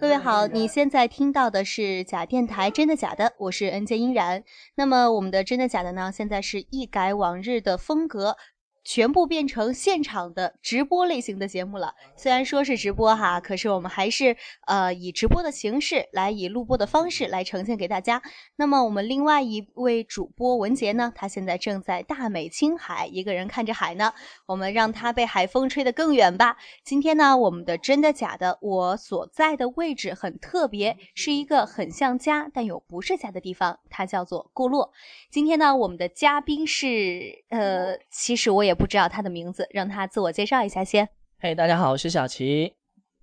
[0.00, 3.34] 各位好，你现在听到的是假电台，真的假的？
[3.36, 4.42] 我是恩健依然。
[4.74, 6.10] 那么我们的真的假的呢？
[6.10, 8.38] 现在是一改往日的风格。
[8.92, 11.94] 全部变成现场的直播类型的节目了。
[12.16, 18.20] 虽然说是直播哈，可是我们还是呃以直播的形式来，以录播的方式来呈现给大家。
[18.56, 24.12] 那么我们另外一位主播文杰呢，他现在正在大美青海，一个人看着海呢。
[24.46, 26.56] 我们让他被海风吹得更远吧。
[26.82, 34.90] 今天呢，我们的真的假的，我所在的位置很特别，是一个很像家但又不是家的地方，它叫做过落。
[35.30, 38.79] 今天呢，我们的嘉宾是呃，其实我也。
[38.80, 41.06] 也不知道他的名字，让他自我介绍一下先。
[41.38, 42.72] 嘿，大家好，我是小齐。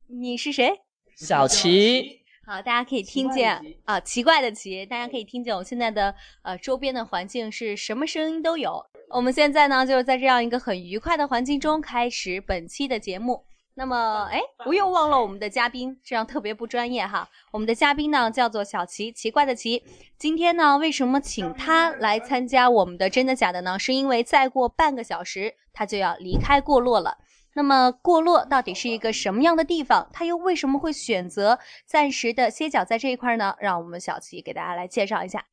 [0.05, 0.71] 你是谁？
[1.15, 2.21] 小齐。
[2.45, 8.85] 好，大家可以听见啊，奇怪的奇，大家可以听见我现在的呃周边的环境是什么声音都有。
[9.09, 13.43] 我们现在呢，就是在这样一个很愉快的环境中开始本期的节目。
[13.79, 17.29] 那么，哎，我又忘了我们的嘉宾，这样特别不专业哈。
[17.51, 19.83] 我们的嘉宾呢叫做小齐，奇怪的奇。
[20.17, 23.77] 今天呢，为什么请他来参加我们的真的假的呢？
[23.77, 27.19] 是因为再过半个小时他就要离开过落了。
[27.53, 30.09] 那么，过落到底是一个什么样的地方？
[30.11, 33.53] 他又为什么会选择暂时的歇脚在这一块呢？
[33.59, 35.45] 让我们小齐给大家来介绍一下。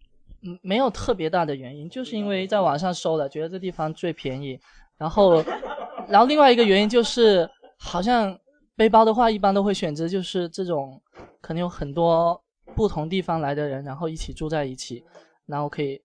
[0.43, 4.59] 嗯，没有特别大的原因，就是因为在网上搜了，觉得这地方最便宜。
[4.97, 5.45] 然后，
[6.09, 7.47] 然后另外一个原因就是。
[7.85, 8.37] 好像
[8.75, 11.01] 背包的话，一般都会选择就是这种，
[11.41, 12.43] 可能有很多
[12.75, 15.05] 不同地方来的人，然后一起住在一起，
[15.47, 16.03] 然后可以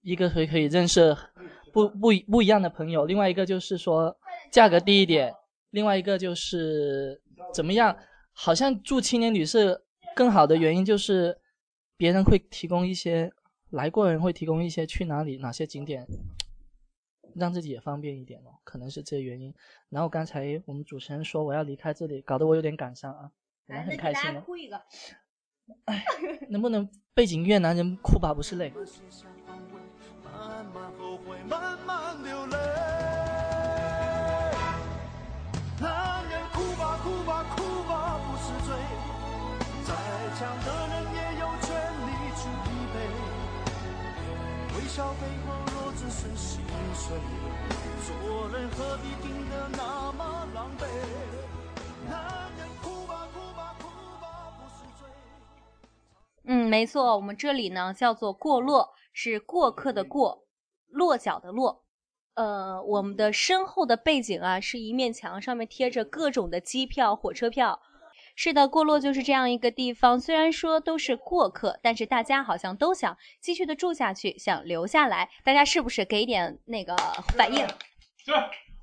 [0.00, 1.16] 一个可以可以认识
[1.72, 4.16] 不不不一样的朋友，另外一个就是说
[4.50, 5.32] 价格低一点，
[5.70, 7.20] 另外一个就是
[7.54, 7.96] 怎么样？
[8.32, 9.84] 好像住青年旅社
[10.16, 11.38] 更好的原因就是
[11.96, 13.30] 别人会提供一些
[13.70, 16.06] 来过人会提供一些去哪里哪些景点。
[17.34, 19.54] 让自己也方便一点哦，可能是这个原因。
[19.88, 23.30] 然后刚才我们主持人说我要离开这里，搞得我有点感伤啊。
[23.66, 24.40] 来，很开心。
[24.42, 24.80] 哭一个。
[25.84, 26.04] 哎，
[26.50, 27.58] 能不能背景音乐？
[27.58, 28.72] 男人哭吧不是泪。
[44.88, 46.28] 笑背后若只是
[48.06, 50.86] 做人何必定得那么狼狈？
[52.08, 53.84] 男人哭吧哭吧哭
[54.20, 54.24] 吧
[54.58, 55.08] 不是罪。
[56.44, 60.46] 嗯，没错，我们这里呢叫做过落，是过客的过，
[60.88, 61.84] 落脚的落。
[62.34, 67.80] 呃，我们的身后的背景啊，是一面墙，上面贴着各种的机票、火车票。
[68.34, 70.20] 是的，过落就是这样一个地方。
[70.20, 75.28] 虽然说都是过客，但是大家好像都想继续的住下去，想留下来。
[75.44, 76.96] 大家是不是给点那个
[77.36, 77.66] 反应？
[78.16, 78.32] 是。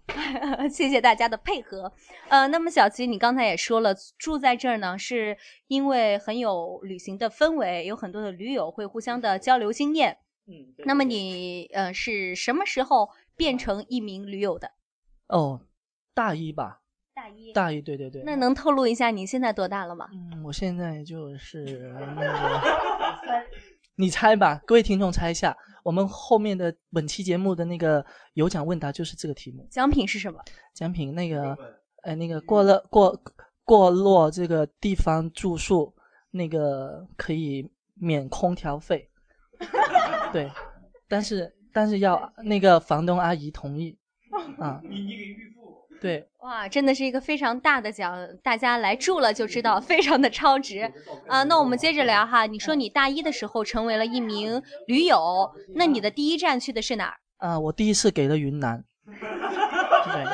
[0.71, 1.93] 谢谢大家的配合。
[2.29, 5.37] 呃，那么小齐，你刚才也说了，住在这儿呢，是
[5.67, 10.17] 因为很有旅行的氛围，有很多的驴友会互相的交流经验。
[10.47, 10.73] 嗯。
[10.79, 14.71] 那么你呃是什么时候变成一名驴友的？
[15.27, 15.61] 哦，
[16.15, 16.81] 大一吧。
[17.19, 18.23] 大一，大一，对对对。
[18.23, 20.07] 那能透露一下你现在多大了吗？
[20.13, 22.61] 嗯，我现在就是 那个，
[23.95, 25.53] 你猜吧，各位听众猜一下，
[25.83, 29.67] 我们后面的本期节目的那个有奖问答就是这个题目。
[29.69, 30.39] 奖品是什么？
[30.73, 31.57] 奖品那个，
[32.03, 33.21] 呃，那个过了过
[33.65, 35.93] 过落这个地方住宿，
[36.31, 39.09] 那个可以免空调费。
[40.31, 40.49] 对，
[41.09, 43.97] 但是但是要那个房东阿姨同意。
[44.57, 44.79] 啊。
[44.83, 45.48] 你你给预付。
[46.01, 50.89] 对，哇，真的是一个非常大的奖，大家来住了就知道，非常的超值
[51.27, 51.43] 啊！
[51.43, 57.17] 那我们接着聊哈，你说你大一的时候成为了一名驴友，那你的第一站去的是哪儿？
[57.37, 58.83] 啊，我第一次给了云南。
[59.05, 60.25] 对，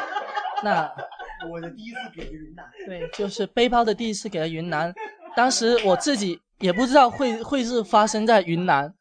[0.64, 0.92] 那
[1.50, 2.66] 我的第一次给了云南。
[2.86, 4.94] 对，就是背包的第一次给了云南，
[5.36, 8.94] 当时我自己也不知道会会是发生在云南，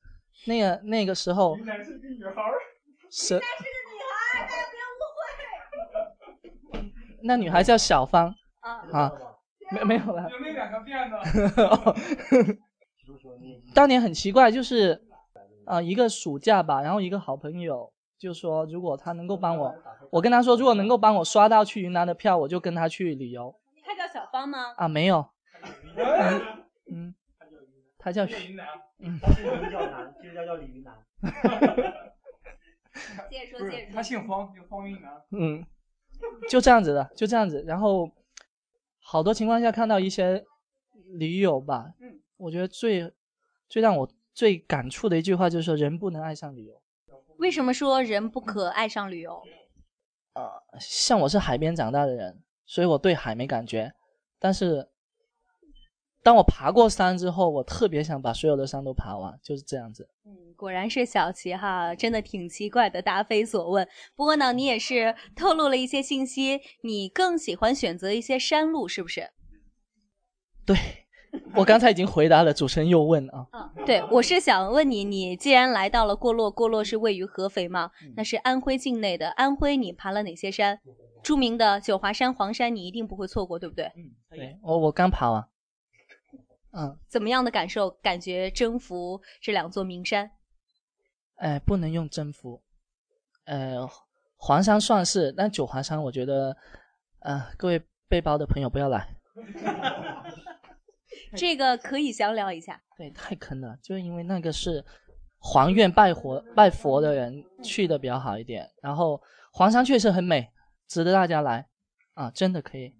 [0.46, 1.56] 那个那个时候。
[1.58, 2.42] 云南是个女孩。
[3.10, 3.40] 是。
[7.26, 9.12] 那女孩叫小芳啊啊，
[9.72, 10.28] 没没有了。
[10.30, 12.58] 有那两个辫子。
[13.74, 15.00] 当年很奇怪，就是
[15.64, 19.74] 啊，一个暑假吧，然后一个好朋友就说，如果他能够帮我，
[20.10, 23.54] 我跟他说，如果能够帮我刷到去云南的票，我就跟他去旅游。
[23.84, 24.74] 他叫小芳吗？
[24.76, 25.26] 啊，没有。
[26.92, 27.14] 嗯，
[27.98, 28.66] 他叫云南。
[28.98, 30.94] 嗯，他是名叫南，其实叫叫李云南。
[33.30, 33.94] 接着说，接着说。
[33.94, 35.10] 他姓方，叫方云南。
[35.30, 35.64] 嗯。
[36.48, 37.62] 就这样子的，就这样子。
[37.66, 38.10] 然后，
[39.00, 40.44] 好多情况下看到一些
[41.18, 43.12] 驴友吧，嗯，我觉得最
[43.68, 46.80] 最让我最感触的一句话就是说，人不能爱上旅游。
[47.38, 49.42] 为什么说人不可爱上旅游？
[50.34, 50.50] 呃，
[50.80, 53.92] 像我是海边长大的人，所以我对海没感觉。
[54.38, 54.88] 但是，
[56.24, 60.08] 当我爬过山之后，我特别想把所有的山都爬完，就是这样子。
[60.24, 63.86] 嗯，果然是小齐哈，真的挺奇怪的，答非所问。
[64.16, 69.28] 不过呢，你也是透露了一些信息，你更喜欢选择一些山路，是不是？
[70.64, 70.74] 对，
[71.54, 73.46] 我刚才已经回答了，主持人又问啊。
[73.52, 77.90] 嗯，对，我是想问你，你既然来到了过洛，过洛是位于合肥嘛？
[78.16, 79.28] 那是安徽境内的。
[79.32, 80.80] 安徽你爬了哪些山？
[81.22, 83.84] 著名的九华山、黄山，你一定不会错过，对不对？
[83.94, 85.46] 嗯，对，我我刚爬完。
[86.76, 87.90] 嗯，怎么样的感受？
[88.02, 90.30] 感觉征服这两座名山？
[91.36, 92.62] 哎，不能用征服。
[93.44, 93.88] 呃，
[94.36, 96.56] 黄山算是，但九华山我觉得，
[97.20, 99.16] 呃，各位背包的朋友不要来。
[101.36, 102.80] 这个可以详聊一下。
[102.96, 104.84] 对，太坑了，就是因为那个是
[105.38, 108.68] 黄院拜佛拜佛的人去的比较好一点。
[108.82, 109.20] 然后
[109.52, 110.50] 黄山确实很美，
[110.88, 111.68] 值得大家来
[112.14, 112.94] 啊，真的可以。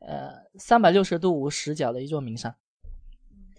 [0.00, 2.54] 呃，三百六十度无死角的一座名山。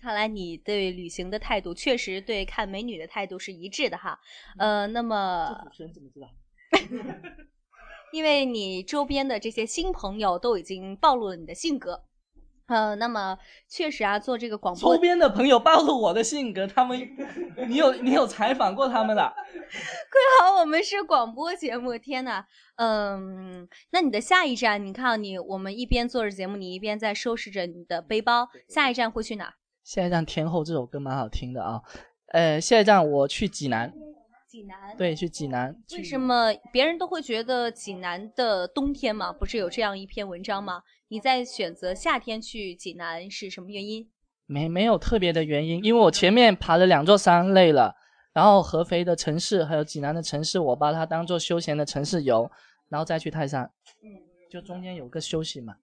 [0.07, 4.17] 看来你对旅行的态度确实对看美女的态度是一致的哈。
[4.57, 6.29] 呃，那么主持人怎么知道？
[8.13, 12.05] 因为你周边的这些新朋友都已经暴露了你的性格。
[12.67, 13.37] 呃，那么
[13.67, 16.97] 确实啊，做这个广播，周边的朋友暴露我的性格，他们，
[17.67, 19.21] 你有你有采访过他们的？
[19.51, 22.45] 贵好，我们是广播节目，天呐，
[22.77, 29.53] 嗯，那你的下一站，你看你，我们一边做着节目，你一边在收拾着你的背包，下一站会去哪？
[29.87, 31.81] 下一站《天后》这首歌蛮好听的啊，
[32.33, 33.89] 呃，下一站我去济南。
[34.45, 34.97] 济南。
[34.97, 35.73] 对，去济南。
[35.93, 39.31] 为什么别人都会觉得济南的冬天嘛？
[39.31, 40.81] 不是有这样一篇文章吗？
[41.07, 44.11] 你在选择夏天去济南是什么原因？
[44.45, 47.95] 没没有特别的原因，因为我前面爬了两座山累了，
[48.33, 52.51] 然后合肥的城市还有济南的城市，我把它当做休闲的城市游，
[52.89, 53.63] 然后再去泰山，
[54.03, 54.19] 嗯，
[54.51, 55.77] 就中间有个休息嘛。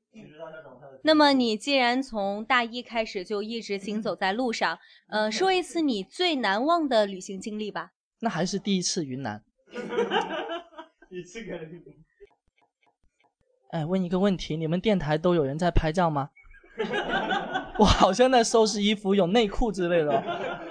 [1.03, 4.79] 那么你既然从大一开始就一直行走在路上，
[5.09, 7.91] 呃，说一次你最难忘的旅行经历吧。
[8.21, 9.43] 那还是第一次云南。
[11.11, 11.61] 你这个。
[13.73, 16.31] 哎，问一个问题，你们电台都有人在拍照吗？
[17.79, 20.64] 我好像在收拾衣服，有内裤之类的。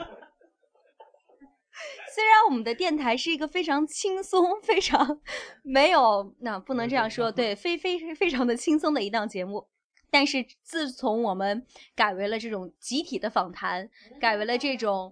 [2.13, 5.19] 虽然我们的电台是一个非常轻松、非常
[5.63, 9.67] 没有那不能这样说，对，非非非常的轻松的一档节目，
[10.11, 11.65] 但是自从我们
[11.95, 13.89] 改为了这种集体的访谈，
[14.19, 15.11] 改为了这种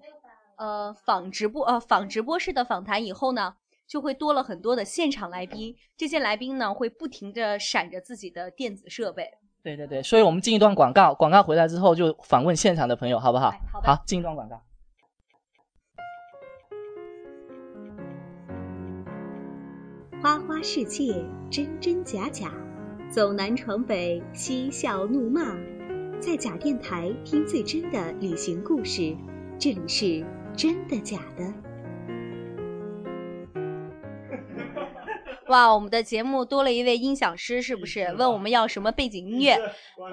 [0.57, 3.55] 呃仿直播呃仿直播式的访谈以后呢。
[3.87, 9.29] 就会多了很多的现场来宾，这些来宾呢会不停的闪着自己的电子设备。
[9.61, 13.51] 对对对，所以我们进一段广告，广告回来之后就访问现场的朋友，好不好？
[13.69, 14.55] 好好，进一段广告。
[20.21, 21.15] 花花世界，
[21.49, 22.53] 真真假假，
[23.09, 25.57] 走南闯北，嬉笑怒骂，
[26.19, 29.17] 在假电台听最真的旅行故事，
[29.57, 30.23] 这里是
[30.55, 31.51] 真的假的。
[35.47, 38.13] 哇，我们的节目多了一位音响师，是不是？
[38.15, 39.57] 问我们要什么背景音乐？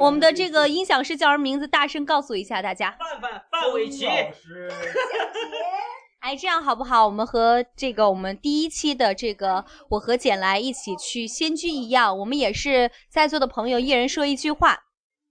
[0.01, 1.69] 我们的这个音响师叫什么名字？
[1.69, 2.97] 大声告诉一下大家。
[2.99, 4.07] 范范范玮琪。
[6.21, 7.07] 哎，这样好不好？
[7.07, 14.79] 我们和这个我们第一期的这个我和简来一起去仙居一样，我们也是在座的朋友一人说一句话。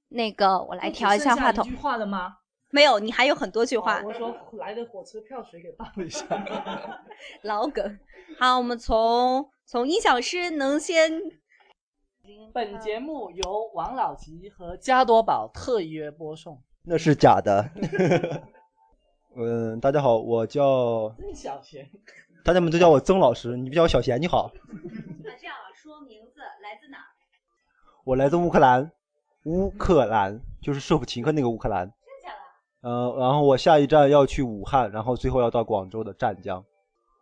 [0.10, 1.66] 那个，我来调一下话筒。
[1.66, 2.38] 一句话了吗？
[2.70, 4.02] 没有，你还有很多句话。
[4.06, 6.26] 我说来的火车票谁给报一下？
[7.44, 8.00] 老梗。
[8.40, 9.50] 好，我们从。
[9.70, 11.22] 从音响师能先。
[12.54, 16.64] 本节目由王老吉和加多宝特约播送。
[16.84, 17.70] 那是假的。
[19.40, 21.88] 嗯，大家好，我叫曾小贤。
[22.44, 24.52] 大家们都叫我曾老师，你叫我小贤，你好。
[25.24, 26.98] 那这样啊，说名字，来自哪？
[28.04, 28.92] 我来自乌克兰，
[29.44, 31.86] 乌克兰就是舍甫琴科那个乌克兰。
[31.86, 32.32] 真假
[32.82, 32.90] 的？
[32.90, 36.66] 呃，然后我下一站要去武汉，然后最后要到广州的湛江。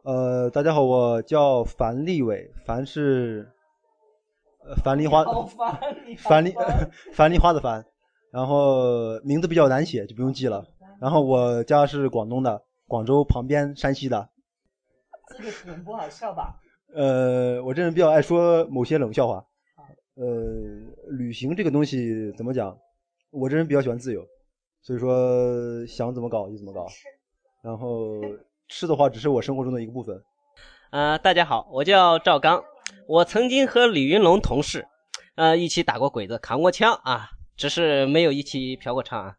[0.03, 3.51] 呃，大家好，我叫樊立伟，樊是，
[4.65, 5.25] 呃，樊梨花，
[6.19, 6.55] 樊梨，
[7.12, 7.86] 樊梨花的樊，
[8.31, 10.65] 然后名字比较难写，就不用记了。
[11.06, 14.28] 然后我家是广东的，广州旁边，山西的。
[15.38, 16.60] 这个可能不好笑吧？
[16.96, 19.46] 呃，我这人比较爱说某些冷笑话。
[20.16, 20.26] 呃，
[21.12, 22.76] 旅行这个东西怎么讲？
[23.30, 24.26] 我这人比较喜欢自由，
[24.82, 26.88] 所以说想怎么搞就怎么搞。
[27.62, 28.20] 然后。
[28.68, 30.24] 吃的话只是我生活中的一个部分。
[30.90, 32.64] 呃，大家好，我叫赵刚，
[33.08, 34.88] 我曾经和李云龙同事，
[35.36, 39.36] 呃，一起打过鬼子，扛过枪啊，只是没有一起嫖过娼啊。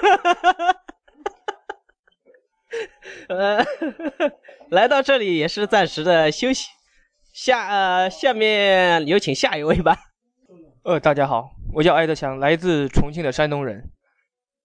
[3.28, 3.64] 呃，
[4.70, 6.68] 来到这里也是暂时的休息。
[7.32, 9.96] 下呃，下面有请下一位吧。
[10.82, 13.90] 呃，大家好，我叫艾德强，来自重庆的山东人。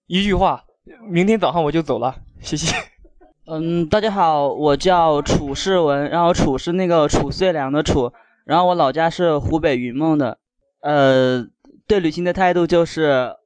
[0.06, 0.64] 一句话，
[1.10, 2.74] 明天早上我就走了，谢谢。
[3.48, 8.12] 嗯，大家好，我叫楚世文，然后楚是那个楚遂良的楚，
[8.44, 10.38] 然后我老家是湖北云梦的。
[10.80, 11.46] 呃，
[11.86, 13.36] 对旅行的态度就是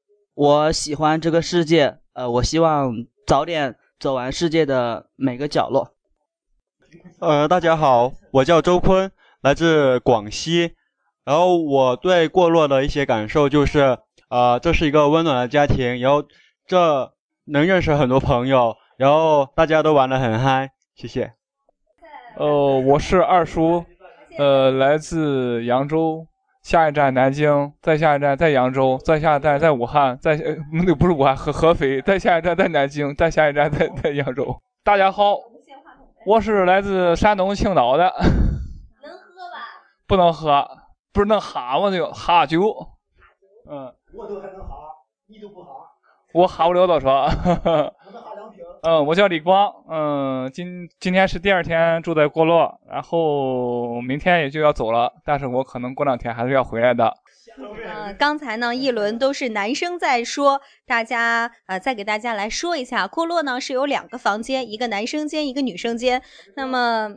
[0.40, 2.94] 我喜欢这个世界，呃，我希望
[3.26, 5.92] 早点走完世界的每个角落。
[7.18, 10.76] 呃，大家好，我叫周坤，来自广西。
[11.26, 16.24] 然后我对过落的一些感受就是，啊，这是一个温暖的家庭，然后
[16.66, 17.12] 这
[17.44, 20.70] 能认识很多朋友，然后大家都玩得很嗨。
[20.94, 21.34] 谢谢。
[22.38, 23.84] 呃，我是二叔，
[24.38, 26.26] 呃，来自扬州，
[26.62, 34.60] 下一站南京，再下一站在扬州，再下一站在武汉，再呃那个不是武汉合合肥，再下一站在南京，再下一站在在扬州。
[34.84, 35.36] 大家好，
[36.26, 38.04] 我是来自山东青岛的。
[39.02, 39.56] 能喝吧？
[40.06, 40.68] 不能喝。
[41.12, 41.90] 不是能哈吗？
[41.90, 42.60] 那个哈酒，
[43.68, 44.76] 嗯，我都还能哈，
[45.26, 45.70] 你都不哈，
[46.32, 47.26] 我哈不了多少。
[48.82, 57.14] 嗯，我叫李光，嗯，今今天是第二天住在过洛，然后明天也就要走了，但是我可能过两天还是要回来的。
[57.58, 66.22] 嗯，刚才呢一轮都是男生在说，大家呃再给大家来说一下，过洛呢是有两个房间，一个男生间，一个女生间，
[66.56, 67.16] 那么。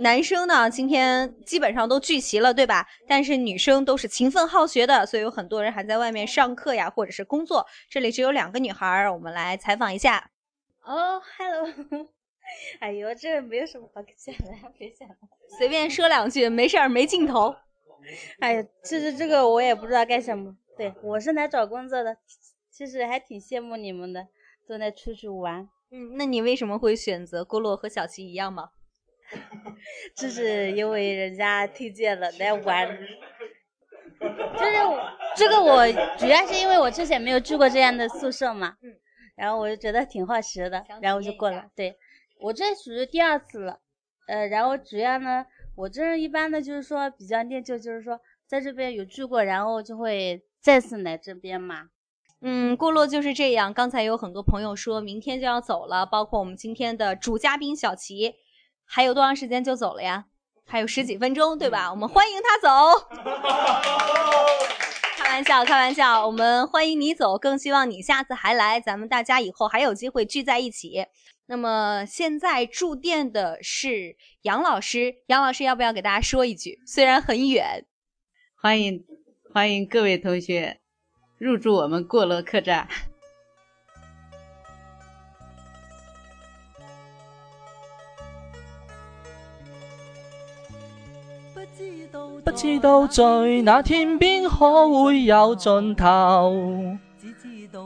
[0.00, 2.84] 男生呢，今天基本上都聚齐了，对吧？
[3.06, 7.64] 但是女生都是勤奋好学的，所以有很多人还在外面上课呀，或者是工作。
[7.88, 10.30] 这里只有两个女孩，我们来采访一下。
[10.84, 12.08] 哦，Hello，
[12.80, 15.16] 哎呦，这没有什么好讲的，别讲了，
[15.58, 17.54] 随便说两句，没事儿，没镜头。
[18.40, 20.56] 哎呀，其实这个我也不知道干什么。
[20.76, 22.16] 对我是来找工作的，
[22.70, 24.26] 其实还挺羡慕你们的，
[24.68, 25.68] 都在出去玩。
[25.90, 28.70] 嗯，那你为什么会选择郭洛和小齐一样吗？
[30.14, 32.86] 这是因为人家推荐了来玩，
[34.18, 34.76] 就是
[35.34, 35.86] 这个我
[36.18, 38.76] 主要是因为我之前没有住过这样的宿舍嘛，
[39.36, 41.64] 然后我就觉得挺好奇的，然后我就过了。
[41.74, 41.98] 对
[42.40, 43.78] 我这属于第二次了，
[44.28, 51.88] 呃，然后主要呢，我这人一般的就是说比较念旧，就是说在这边有住过，然后就会再次来这边嘛。
[52.40, 53.72] 嗯，过落就是这样。
[53.72, 58.34] 刚才有很多朋友说明天就要走了，包括我们今天的主嘉宾小齐。
[58.86, 60.26] 还有多长时间就走了呀？
[60.66, 61.90] 还有十几分钟，对吧？
[61.90, 62.68] 我们欢迎他走。
[65.34, 71.06] 玩笑，开玩笑，我们欢迎你走，更希望你下次还来，咱们大家以后还有机会聚在一起。
[71.46, 76.78] 那么现在住店的是杨老师，杨老师要不要给大家说一句？
[76.86, 77.84] 虽然很远，
[78.62, 79.04] 欢迎
[79.52, 80.78] 欢迎各位同学
[81.36, 82.86] 入住我们过乐客栈。
[92.44, 93.22] 不知道在
[93.64, 96.52] 那天边可会有尽头，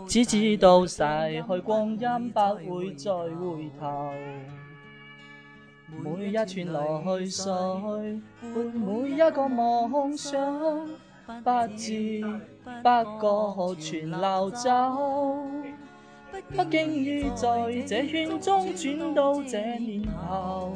[0.07, 1.03] 只知道逝
[1.49, 4.13] 去光阴不会再回头。
[5.87, 7.53] 每一串来水，
[8.43, 10.87] 伴每一个梦想，
[11.27, 12.23] 不知
[12.83, 12.89] 不
[13.21, 14.69] 觉全流走。
[16.55, 20.75] 不经意在这圈中转到这年头。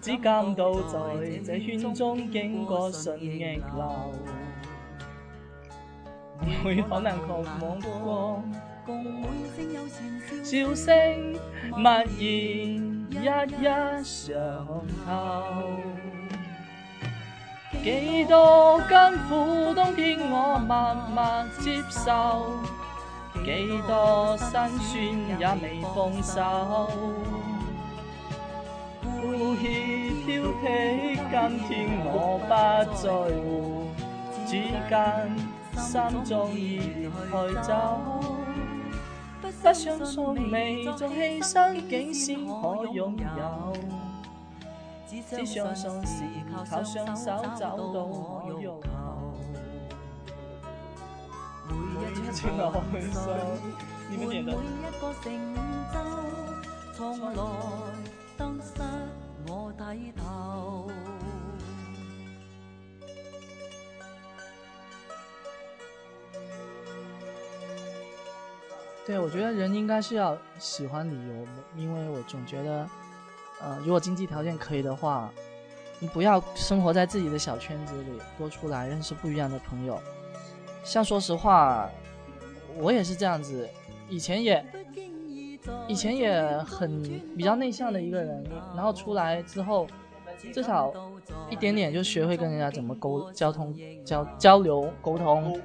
[0.00, 0.98] 只感到在
[1.44, 4.12] 这圈中经过顺逆流，
[6.64, 8.42] 每可能狂妄过，
[10.42, 11.34] 笑声
[11.76, 14.66] 默然一一上
[15.04, 15.06] 透。
[17.82, 22.62] 几多艰苦冬天我默默接受，
[23.44, 23.48] 几
[23.86, 24.92] 多辛酸
[25.38, 25.64] 也未
[25.94, 26.34] 放手。
[29.36, 31.34] 故意挑剔，今
[31.66, 31.68] 天
[32.04, 32.48] 我不
[32.94, 33.04] 在
[33.42, 33.90] 乎，
[34.46, 34.50] 只
[34.88, 34.94] 间
[35.76, 35.92] 心
[36.24, 36.62] 中已
[37.30, 37.68] 开走。
[39.42, 39.74] 不相
[40.06, 41.52] 信未做牺牲，
[41.88, 43.72] 竟先可拥有。
[45.08, 46.22] 只相信是
[46.54, 47.26] 靠双手
[47.58, 48.86] 找到我入口。
[51.68, 51.72] 每
[52.12, 52.60] 一次内
[53.10, 53.18] 心，
[54.10, 54.48] 你们点的。
[59.46, 60.90] 我低头。
[69.06, 71.46] 对，我觉得人应该是要喜欢旅游，
[71.76, 72.88] 因为我总觉得，
[73.60, 75.30] 呃，如果经济条件可以的话，
[75.98, 80.00] 你不要生活在自己的小圈子里，多出来认识不一样的朋友。
[80.82, 81.90] 像说实话，
[82.76, 83.68] 我也是这样子，
[84.08, 84.64] 以前也。
[85.86, 87.02] 以前也很
[87.36, 88.44] 比较内向的一个人，
[88.74, 89.86] 然后出来之后，
[90.52, 90.92] 至少
[91.50, 95.60] 一点点就学会跟人家怎么沟交通交交流沟通。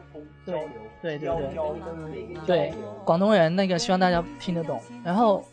[0.46, 0.68] 对
[1.02, 2.74] 对对对对，
[3.06, 4.82] 广东人那个希望大家听得懂。
[5.04, 5.44] 然后，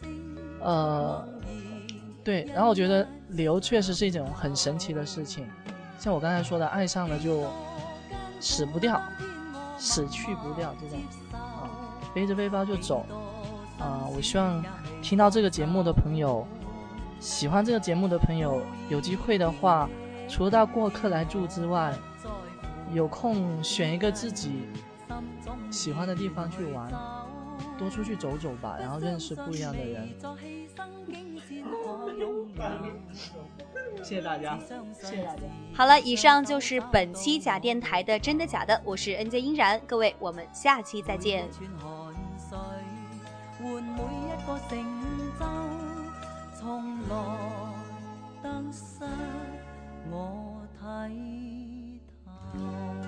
[0.60, 1.26] 呃，
[2.24, 5.46] 对，然后我觉得旅游确实是一种很神奇的事情，
[5.98, 7.44] 像我刚才说的，爱上了就
[8.40, 9.00] 死不掉，
[9.78, 10.98] 死去不掉这种
[11.32, 11.68] 啊，
[12.14, 13.04] 背着背包就走
[13.78, 14.06] 啊。
[14.14, 14.62] 我希望
[15.02, 16.46] 听到这个节目的朋友，
[17.20, 19.88] 喜欢这个节目的朋友，有机会的话，
[20.28, 21.92] 除了到过客来住之外，
[22.92, 24.66] 有空选一个自己。
[25.70, 26.90] 喜欢的地方去玩，
[27.76, 30.08] 多出去走走吧，然后认识不一样的人。
[34.02, 34.58] 谢谢大家，
[34.92, 35.42] 谢谢大家。
[35.74, 41.48] 好了，以上就是本期假电台的真的假的，我是 N J 英然，各位，我们下期再见。
[43.58, 44.72] 换每一个成
[45.38, 45.42] 就
[46.54, 46.62] 从
[47.08, 47.12] 来
[48.42, 49.04] 得失
[50.10, 51.98] 我睇
[52.52, 53.05] 透